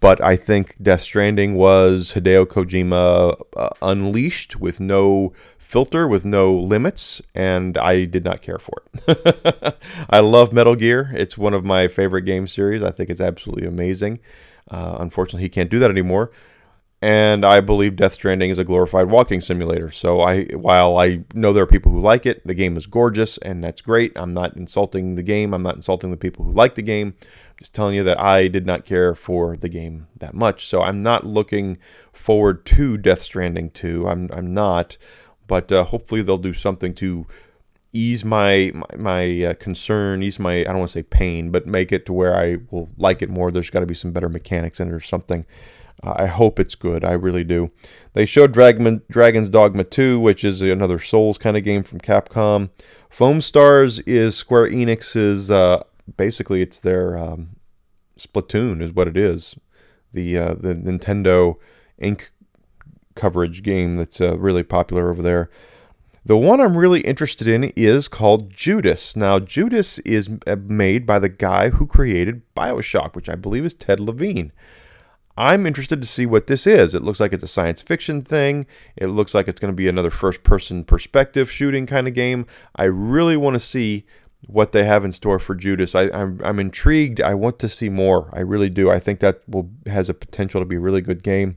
[0.00, 6.54] but I think Death Stranding was Hideo Kojima uh, unleashed with no filter, with no
[6.54, 9.76] limits, and I did not care for it.
[10.10, 11.10] I love Metal Gear.
[11.14, 12.82] It's one of my favorite game series.
[12.82, 14.20] I think it's absolutely amazing.
[14.70, 16.30] Uh, unfortunately, he can't do that anymore.
[17.04, 19.90] And I believe Death Stranding is a glorified walking simulator.
[19.90, 23.36] So I, while I know there are people who like it, the game is gorgeous
[23.36, 24.12] and that's great.
[24.16, 25.52] I'm not insulting the game.
[25.52, 27.14] I'm not insulting the people who like the game.
[27.20, 30.66] I'm just telling you that I did not care for the game that much.
[30.66, 31.76] So I'm not looking
[32.14, 34.08] forward to Death Stranding 2.
[34.08, 34.96] I'm, I'm not.
[35.46, 37.26] But uh, hopefully they'll do something to
[37.92, 41.66] ease my my, my uh, concern, ease my I don't want to say pain, but
[41.66, 43.50] make it to where I will like it more.
[43.50, 45.44] There's got to be some better mechanics in it or something.
[46.02, 47.04] Uh, I hope it's good.
[47.04, 47.70] I really do.
[48.12, 52.70] They showed Dragon, Dragon's Dogma 2, which is another Souls kind of game from Capcom.
[53.10, 55.50] Foamstars is Square Enix's.
[55.50, 55.82] Uh,
[56.16, 57.56] basically, it's their um,
[58.18, 59.56] Splatoon, is what it is.
[60.12, 61.56] The uh, the Nintendo
[61.98, 62.30] Ink
[63.14, 65.50] coverage game that's uh, really popular over there.
[66.26, 69.14] The one I'm really interested in is called Judas.
[69.14, 74.00] Now, Judas is made by the guy who created Bioshock, which I believe is Ted
[74.00, 74.50] Levine.
[75.36, 76.94] I'm interested to see what this is.
[76.94, 78.66] It looks like it's a science fiction thing.
[78.96, 82.46] It looks like it's going to be another first person perspective shooting kind of game.
[82.76, 84.04] I really want to see
[84.46, 85.94] what they have in store for Judas.
[85.94, 87.20] I, am I'm, I'm intrigued.
[87.20, 88.30] I want to see more.
[88.32, 88.90] I really do.
[88.90, 91.56] I think that will has a potential to be a really good game.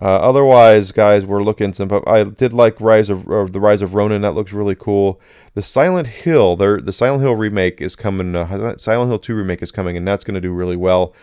[0.00, 1.90] Uh, otherwise, guys, we're looking some.
[2.06, 4.22] I did like Rise of the Rise of Ronin.
[4.22, 5.20] That looks really cool.
[5.54, 8.34] The Silent Hill, the Silent Hill remake is coming.
[8.34, 11.14] Uh, Silent Hill 2 remake is coming, and that's going to do really well.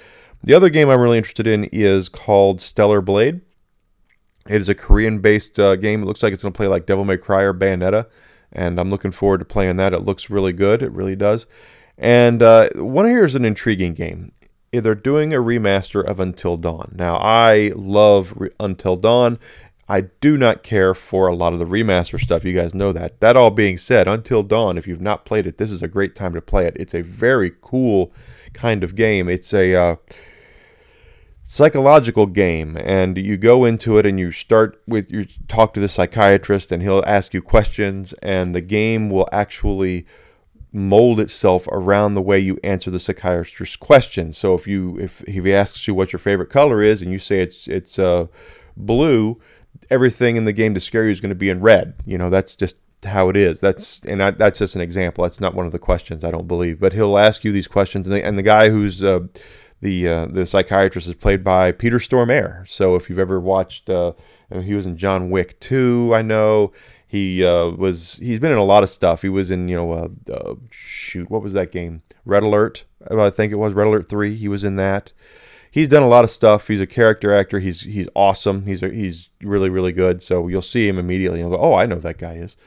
[0.43, 3.41] The other game I'm really interested in is called Stellar Blade.
[4.47, 6.01] It is a Korean-based uh, game.
[6.01, 8.07] It looks like it's going to play like Devil May Cry or Bayonetta
[8.51, 9.93] and I'm looking forward to playing that.
[9.93, 10.81] It looks really good.
[10.81, 11.45] It really does.
[11.97, 14.31] And uh, one here is an intriguing game.
[14.71, 16.93] They're doing a remaster of Until Dawn.
[16.95, 19.39] Now, I love Re- Until Dawn.
[19.89, 22.45] I do not care for a lot of the remaster stuff.
[22.45, 23.19] You guys know that.
[23.21, 26.13] That all being said, Until Dawn, if you've not played it, this is a great
[26.13, 26.77] time to play it.
[26.79, 28.13] It's a very cool
[28.53, 29.27] kind of game.
[29.27, 29.75] It's a.
[29.75, 29.95] Uh,
[31.51, 35.89] psychological game and you go into it and you start with you talk to the
[35.89, 40.05] psychiatrist and he'll ask you questions and the game will actually
[40.71, 45.43] mold itself around the way you answer the psychiatrist's questions so if you if, if
[45.43, 48.27] he asks you what your favorite color is and you say it's it's uh,
[48.77, 49.41] blue
[49.89, 52.29] everything in the game to scare you is going to be in red you know
[52.29, 55.65] that's just how it is that's and I, that's just an example that's not one
[55.65, 58.37] of the questions i don't believe but he'll ask you these questions and the, and
[58.37, 59.21] the guy who's uh,
[59.81, 62.67] the uh, the psychiatrist is played by Peter Stormare.
[62.67, 64.13] So if you've ever watched, uh,
[64.51, 66.71] I mean, he was in John Wick 2, I know.
[67.07, 69.23] He uh, was he's been in a lot of stuff.
[69.23, 72.01] He was in you know uh, uh, shoot what was that game?
[72.23, 74.35] Red Alert, I think it was Red Alert 3.
[74.35, 75.13] He was in that.
[75.71, 76.67] He's done a lot of stuff.
[76.67, 77.59] He's a character actor.
[77.59, 78.65] He's he's awesome.
[78.65, 80.21] He's a, he's really really good.
[80.23, 81.39] So you'll see him immediately.
[81.39, 82.57] You'll go, oh, I know that guy is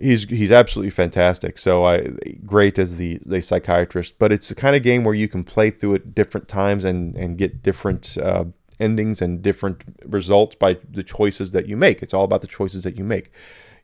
[0.00, 1.58] he's he's absolutely fantastic.
[1.58, 2.08] So I
[2.44, 5.70] great as the the psychiatrist, but it's the kind of game where you can play
[5.70, 8.44] through it different times and and get different uh,
[8.78, 12.02] endings and different results by the choices that you make.
[12.02, 13.30] It's all about the choices that you make.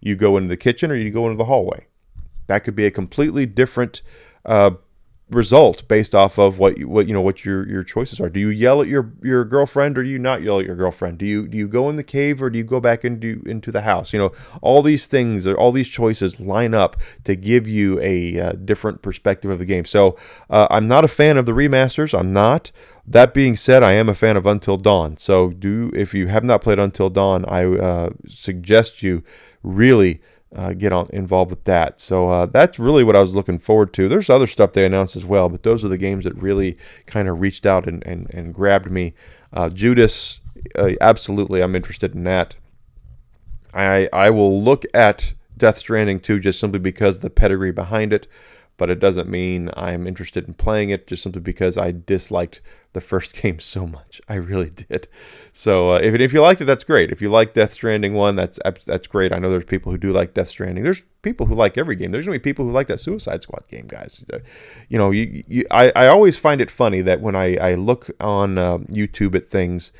[0.01, 1.87] You go into the kitchen or you go into the hallway.
[2.47, 4.03] That could be a completely different
[4.45, 4.73] uh,
[5.29, 8.31] result based off of what you, what you know what your your choices are.
[8.31, 11.19] Do you yell at your your girlfriend or do you not yell at your girlfriend?
[11.19, 13.73] Do you do you go in the cave or do you go back into into
[13.73, 14.13] the house?
[14.13, 18.53] You know, all these things all these choices line up to give you a uh,
[18.53, 19.85] different perspective of the game.
[19.85, 20.17] So
[20.49, 22.17] uh, I'm not a fan of the remasters.
[22.17, 22.71] I'm not.
[23.09, 25.17] That being said, I am a fan of Until Dawn.
[25.17, 29.23] So do if you have not played Until Dawn, I uh, suggest you
[29.63, 30.21] really
[30.55, 32.01] uh, get on involved with that.
[32.01, 34.09] So uh, that's really what I was looking forward to.
[34.09, 37.29] There's other stuff they announced as well, but those are the games that really kind
[37.29, 39.15] of reached out and, and, and grabbed me.
[39.53, 40.41] Uh, Judas,
[40.77, 42.57] uh, absolutely, I'm interested in that.
[43.75, 48.27] I I will look at Death Stranding 2 just simply because the pedigree behind it
[48.77, 52.61] but it doesn't mean I'm interested in playing it just simply because I disliked
[52.93, 54.21] the first game so much.
[54.29, 55.09] I really did.
[55.53, 57.11] So uh, if, if you liked it, that's great.
[57.11, 59.33] If you like Death Stranding 1, that's that's great.
[59.33, 60.85] I know there's people who do like Death Stranding.
[60.85, 62.11] There's people who like every game.
[62.11, 64.23] There's going to be people who like that Suicide Squad game, guys.
[64.33, 64.39] Uh,
[64.89, 68.11] you know, you, you, I, I always find it funny that when I, I look
[68.21, 69.93] on uh, YouTube at things,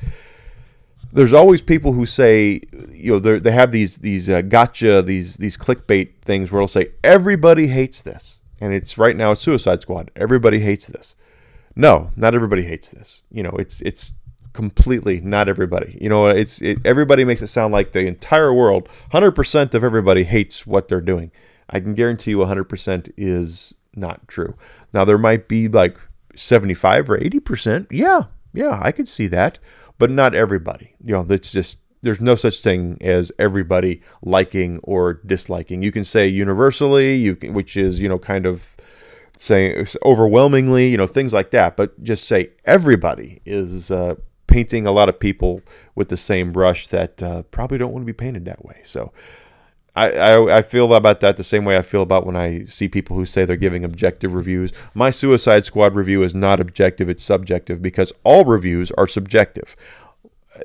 [1.13, 2.61] there's always people who say,
[2.91, 6.89] you know, they have these these uh, gotcha, these these clickbait things where it'll say
[7.03, 10.11] everybody hates this and it's right now Suicide Squad.
[10.15, 11.15] Everybody hates this.
[11.75, 13.21] No, not everybody hates this.
[13.31, 14.13] You know, it's it's
[14.53, 15.97] completely not everybody.
[16.01, 20.23] You know, it's it, everybody makes it sound like the entire world, 100% of everybody
[20.23, 21.31] hates what they're doing.
[21.69, 24.55] I can guarantee you 100% is not true.
[24.93, 25.97] Now there might be like
[26.35, 27.87] 75 or 80%.
[27.91, 28.23] Yeah.
[28.53, 29.59] Yeah, I could see that,
[29.99, 30.95] but not everybody.
[31.03, 35.81] You know, it's just there's no such thing as everybody liking or disliking.
[35.81, 38.75] You can say universally, you can, which is you know kind of
[39.37, 41.75] saying overwhelmingly, you know things like that.
[41.75, 44.15] But just say everybody is uh,
[44.47, 45.61] painting a lot of people
[45.95, 48.79] with the same brush that uh, probably don't want to be painted that way.
[48.83, 49.11] So.
[49.95, 52.87] I, I, I feel about that the same way I feel about when I see
[52.87, 54.71] people who say they're giving objective reviews.
[54.93, 59.75] My Suicide Squad review is not objective, it's subjective because all reviews are subjective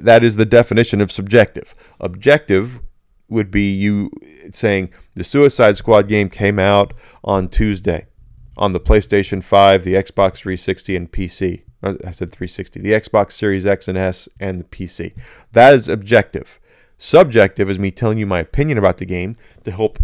[0.01, 1.75] that is the definition of subjective.
[2.01, 2.81] Objective
[3.29, 4.11] would be you
[4.51, 6.93] saying the Suicide Squad game came out
[7.25, 8.07] on Tuesday
[8.57, 11.63] on the PlayStation 5, the Xbox 360, and PC.
[11.83, 15.15] Uh, I said 360, the Xbox Series X and S, and the PC.
[15.53, 16.61] That is objective.
[16.99, 19.99] Subjective is me telling you my opinion about the game to help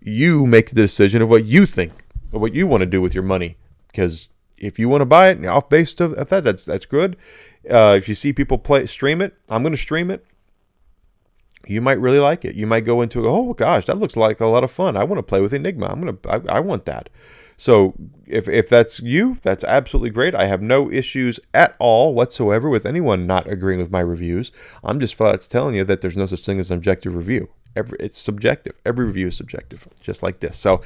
[0.00, 1.92] you make the decision of what you think,
[2.30, 3.56] or what you want to do with your money.
[3.88, 7.16] Because if you want to buy it off based of that, that's that's good.
[7.70, 10.24] Uh, if you see people play stream it, I'm going to stream it.
[11.66, 12.54] you might really like it.
[12.54, 14.96] You might go into oh gosh, that looks like a lot of fun.
[14.96, 15.90] I want to play with Enygma.
[15.90, 17.08] I'm gonna I, I want that.
[17.56, 17.94] So
[18.26, 20.34] if if that's you, that's absolutely great.
[20.34, 24.52] I have no issues at all whatsoever with anyone not agreeing with my reviews.
[24.82, 27.48] I'm just flat out telling you that there's no such thing as an objective review.
[27.76, 28.74] Every, it's subjective.
[28.84, 30.56] Every review is subjective, just like this.
[30.56, 30.82] So,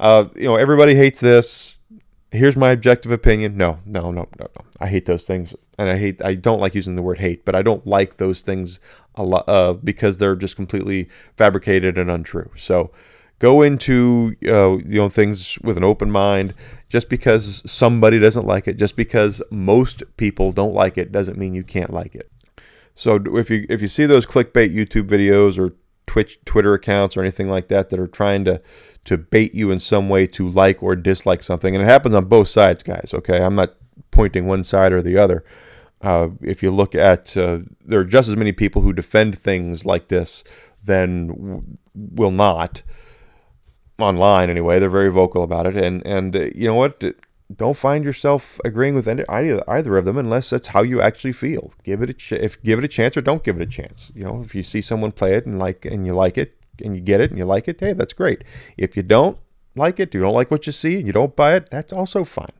[0.00, 1.76] uh, you know, everybody hates this.
[2.32, 3.58] Here's my objective opinion.
[3.58, 4.64] No, no, no, no, no.
[4.80, 6.24] I hate those things, and I hate.
[6.24, 8.80] I don't like using the word hate, but I don't like those things
[9.14, 12.50] a lot uh, because they're just completely fabricated and untrue.
[12.56, 12.90] So,
[13.38, 16.54] go into uh, you know things with an open mind.
[16.88, 21.54] Just because somebody doesn't like it, just because most people don't like it, doesn't mean
[21.54, 22.30] you can't like it.
[22.94, 25.74] So if you if you see those clickbait YouTube videos or
[26.06, 28.58] Twitch Twitter accounts or anything like that that are trying to
[29.04, 32.26] to bait you in some way to like or dislike something, and it happens on
[32.26, 33.12] both sides, guys.
[33.14, 33.74] Okay, I'm not
[34.10, 35.44] pointing one side or the other.
[36.00, 39.86] Uh, if you look at, uh, there are just as many people who defend things
[39.86, 40.42] like this
[40.84, 41.62] than w-
[41.94, 42.82] will not
[43.98, 44.80] online anyway.
[44.80, 47.02] They're very vocal about it, and and uh, you know what?
[47.56, 51.32] Don't find yourself agreeing with any, either, either of them unless that's how you actually
[51.32, 51.72] feel.
[51.82, 54.12] Give it a ch- if give it a chance or don't give it a chance.
[54.14, 56.94] You know, if you see someone play it and like and you like it and
[56.94, 58.44] you get it and you like it, hey, that's great.
[58.76, 59.38] If you don't
[59.74, 62.24] like it, you don't like what you see, and you don't buy it, that's also
[62.24, 62.52] fine.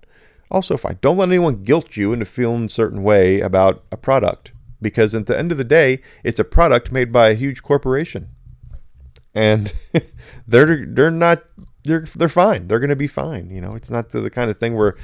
[0.50, 0.98] Also fine.
[1.00, 5.26] Don't let anyone guilt you into feeling a certain way about a product because at
[5.26, 8.28] the end of the day, it's a product made by a huge corporation
[9.34, 9.72] and
[10.46, 11.44] they're they're not
[11.84, 12.68] they're they're fine.
[12.68, 13.50] They're going to be fine.
[13.50, 14.96] You know, it's not the, the kind of thing where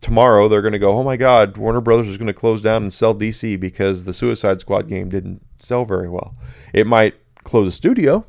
[0.00, 2.82] tomorrow they're going to go, oh my God, Warner Brothers is going to close down
[2.82, 6.36] and sell DC because the Suicide Squad game didn't sell very well.
[6.72, 8.26] It might close a studio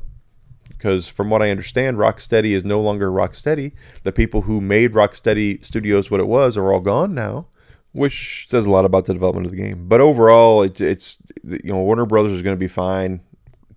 [0.68, 3.72] because, from what I understand, Rocksteady is no longer Rocksteady.
[4.04, 7.48] The people who made Rocksteady Studios what it was are all gone now.
[7.92, 11.72] Which says a lot about the development of the game, but overall, it's, it's you
[11.72, 13.22] know Warner Brothers is going to be fine.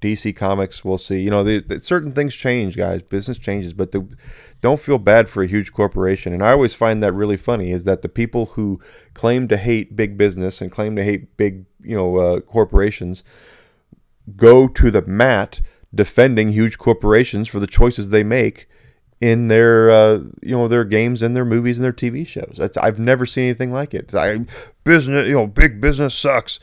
[0.02, 1.22] DC Comics, we'll see.
[1.22, 3.02] You know, certain things change, guys.
[3.02, 4.08] Business changes, but the,
[4.62, 6.34] don't feel bad for a huge corporation.
[6.34, 8.80] And I always find that really funny is that the people who
[9.14, 13.24] claim to hate big business and claim to hate big, you know, uh, corporations
[14.36, 15.62] go to the mat
[15.94, 18.68] defending huge corporations for the choices they make
[19.22, 22.56] in their uh, you know their games and their movies and their TV shows.
[22.58, 24.14] That's, I've never seen anything like it.
[24.16, 24.46] I,
[24.84, 26.60] business, you know, big business sucks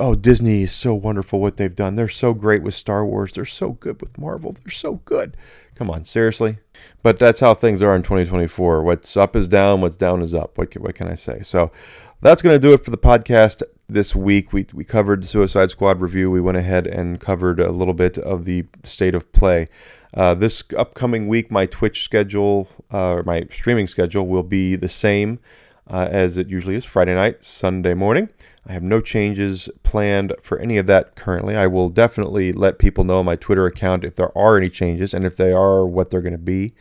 [0.00, 1.94] oh, Disney is so wonderful what they've done.
[1.94, 3.32] They're so great with Star Wars.
[3.32, 4.52] They're so good with Marvel.
[4.52, 5.36] They're so good.
[5.74, 6.58] Come on, seriously.
[7.02, 8.82] But that's how things are in 2024.
[8.82, 9.80] What's up is down.
[9.80, 10.56] What's down is up.
[10.58, 11.40] What can, what can I say?
[11.42, 11.72] So
[12.20, 14.52] that's going to do it for the podcast this week.
[14.52, 16.30] We, we covered Suicide Squad review.
[16.30, 19.66] We went ahead and covered a little bit of the state of play.
[20.14, 24.88] Uh, this upcoming week, my Twitch schedule, uh, or my streaming schedule, will be the
[24.88, 25.40] same
[25.88, 28.28] uh, as it usually is Friday night, Sunday morning.
[28.66, 31.56] I have no changes planned for any of that currently.
[31.56, 35.12] I will definitely let people know on my Twitter account if there are any changes
[35.12, 36.72] and if they are, what they're going to be.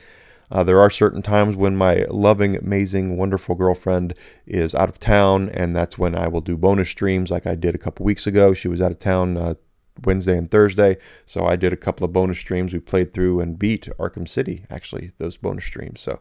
[0.52, 4.14] Uh, there are certain times when my loving, amazing, wonderful girlfriend
[4.46, 7.74] is out of town, and that's when I will do bonus streams like I did
[7.74, 8.54] a couple weeks ago.
[8.54, 9.56] She was out of town uh,
[10.04, 10.98] Wednesday and Thursday.
[11.26, 12.74] So I did a couple of bonus streams.
[12.74, 16.02] We played through and beat Arkham City, actually, those bonus streams.
[16.02, 16.20] So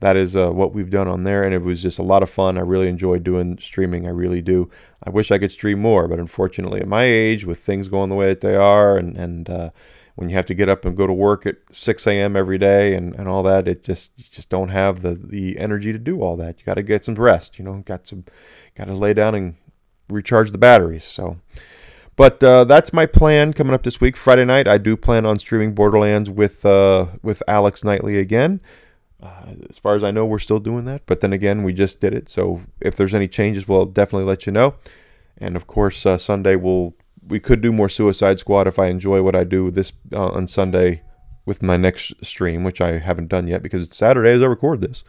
[0.00, 1.44] that is uh, what we've done on there.
[1.44, 2.56] And it was just a lot of fun.
[2.56, 4.06] I really enjoy doing streaming.
[4.06, 4.70] I really do.
[5.02, 8.16] I wish I could stream more, but unfortunately, at my age, with things going the
[8.16, 9.70] way that they are, and, and uh,
[10.14, 12.36] when you have to get up and go to work at 6 a.m.
[12.36, 15.92] every day and, and all that, it just you just don't have the, the energy
[15.92, 16.58] to do all that.
[16.58, 18.24] You got to get some rest, you know, got some,
[18.74, 19.54] got to lay down and
[20.08, 21.04] recharge the batteries.
[21.04, 21.38] So,
[22.20, 24.14] but uh, that's my plan coming up this week.
[24.14, 28.60] Friday night, I do plan on streaming Borderlands with uh, with Alex Knightley again.
[29.22, 31.06] Uh, as far as I know, we're still doing that.
[31.06, 32.28] But then again, we just did it.
[32.28, 34.74] So if there's any changes, we'll definitely let you know.
[35.38, 36.92] And of course, uh, Sunday we'll
[37.26, 40.46] we could do more Suicide Squad if I enjoy what I do this uh, on
[40.46, 41.00] Sunday
[41.46, 44.82] with my next stream, which I haven't done yet because it's Saturday as I record
[44.82, 45.04] this.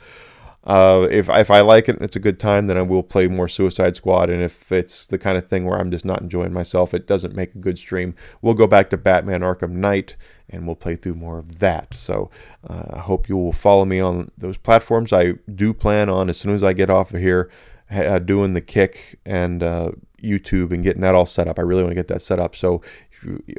[0.63, 3.27] Uh, if if I like it and it's a good time, then I will play
[3.27, 4.29] more Suicide Squad.
[4.29, 7.35] And if it's the kind of thing where I'm just not enjoying myself, it doesn't
[7.35, 8.13] make a good stream.
[8.41, 10.15] We'll go back to Batman Arkham Knight
[10.49, 11.93] and we'll play through more of that.
[11.93, 12.29] So
[12.69, 15.11] uh, I hope you will follow me on those platforms.
[15.11, 17.49] I do plan on as soon as I get off of here
[17.89, 21.57] uh, doing the kick and uh, YouTube and getting that all set up.
[21.57, 22.55] I really want to get that set up.
[22.55, 22.81] So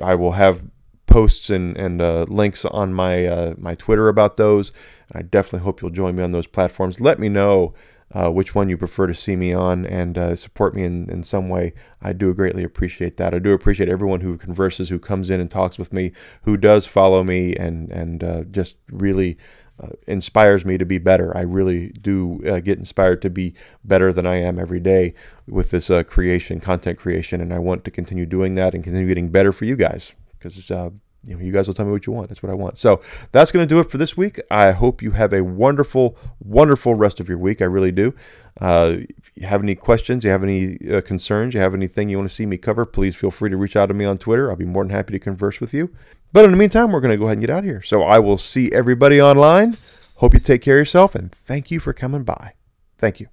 [0.00, 0.64] I will have
[1.12, 4.72] posts and, and uh, links on my uh, my Twitter about those.
[5.14, 7.00] I definitely hope you'll join me on those platforms.
[7.00, 7.74] Let me know
[8.14, 11.22] uh, which one you prefer to see me on and uh, support me in, in
[11.22, 11.74] some way.
[12.00, 13.34] I do greatly appreciate that.
[13.34, 16.12] I do appreciate everyone who converses, who comes in and talks with me,
[16.42, 19.36] who does follow me, and and uh, just really.
[19.82, 21.36] Uh, inspires me to be better.
[21.36, 25.14] I really do uh, get inspired to be better than I am every day
[25.48, 29.08] with this uh, creation, content creation, and I want to continue doing that and continue
[29.08, 30.14] getting better for you guys.
[30.42, 30.90] Because uh,
[31.24, 32.28] you know, you guys will tell me what you want.
[32.28, 32.78] That's what I want.
[32.78, 34.40] So that's going to do it for this week.
[34.50, 37.62] I hope you have a wonderful, wonderful rest of your week.
[37.62, 38.14] I really do.
[38.60, 42.18] Uh, if you have any questions, you have any uh, concerns, you have anything you
[42.18, 44.50] want to see me cover, please feel free to reach out to me on Twitter.
[44.50, 45.94] I'll be more than happy to converse with you.
[46.32, 47.82] But in the meantime, we're going to go ahead and get out of here.
[47.82, 49.76] So I will see everybody online.
[50.16, 52.54] Hope you take care of yourself and thank you for coming by.
[52.98, 53.28] Thank you.